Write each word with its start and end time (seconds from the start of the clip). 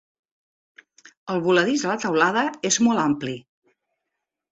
El 1.33 1.43
voladís 1.47 1.83
de 1.85 1.91
la 1.91 1.97
teulada 2.05 2.45
és 2.71 2.79
molt 2.87 3.03
ampli. 3.03 3.35